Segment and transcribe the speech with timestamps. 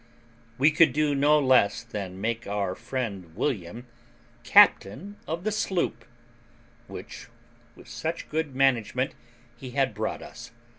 [0.57, 3.85] We could do no less than make our friend William
[4.41, 6.05] captain of the sloop
[6.87, 7.27] which,
[7.75, 9.13] with such good management,
[9.55, 10.49] he had brought us.